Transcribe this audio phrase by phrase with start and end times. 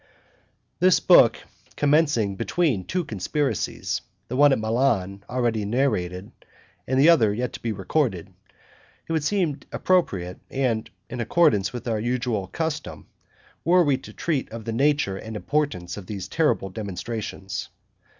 [0.79, 1.37] This book,
[1.75, 6.31] commencing between two conspiracies, the one at Milan already narrated,
[6.87, 8.33] the other yet to be recorded,
[9.07, 13.09] it would seem appropriate, and in accordance with our usual custom,
[13.63, 17.69] were we to treat of the nature and importance of these terrible demonstrations.